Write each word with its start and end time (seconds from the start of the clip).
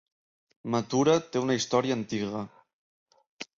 Mathura 0.75 1.13
té 1.35 1.43
una 1.45 1.59
història 1.61 1.99
antiga. 1.99 2.43